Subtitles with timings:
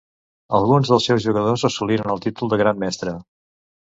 [0.59, 3.13] Alguns dels seus jugadors assoliren el títol de Gran Mestre.